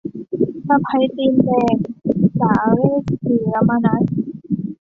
[0.67, 1.75] สะใภ้ตีนแดง-
[2.39, 4.03] สาเรส ศิระมนัส